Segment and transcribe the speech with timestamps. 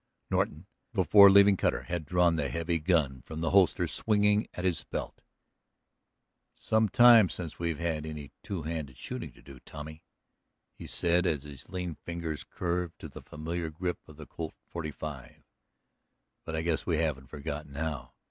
[0.31, 4.83] Norton, before leaving Cutter, had drawn the heavy gun from the holster swinging at his
[4.83, 5.21] belt.
[6.55, 10.03] "It's some time since we've had any two handed shooting to do, Tommy,"
[10.73, 15.43] he said as his lean fingers curved to the familiar grip of the Colt 45.
[16.45, 18.15] "But I guess we haven't forgotten how.